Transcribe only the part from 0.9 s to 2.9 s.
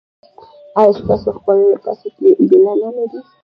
ستاسو خپلوان له تاسو ګیله